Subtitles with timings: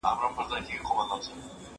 [0.03, 1.39] که وخت وي، مېوې وچوم!؟